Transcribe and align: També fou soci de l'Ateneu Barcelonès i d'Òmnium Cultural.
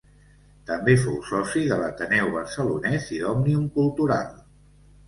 També 0.69 0.95
fou 1.01 1.19
soci 1.27 1.63
de 1.73 1.77
l'Ateneu 1.83 2.33
Barcelonès 2.39 3.09
i 3.19 3.21
d'Òmnium 3.27 3.71
Cultural. 3.79 4.35